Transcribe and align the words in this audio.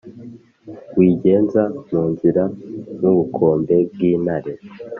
Wigenza 0.97 1.61
mu 1.89 2.01
nzira, 2.11 2.43
nk’ubukombe 2.97 3.75
bw’intare, 3.91 4.53